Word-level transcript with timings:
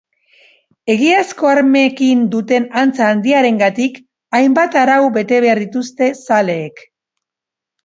Egiazko 0.93 1.49
armekin 1.49 2.23
duten 2.37 2.65
antza 2.81 3.05
handiarengatik 3.17 4.01
hainbat 4.39 4.81
arau 4.87 4.99
bete 5.21 5.45
behar 5.47 5.65
dituzte 5.67 6.11
zaleek. 6.25 6.85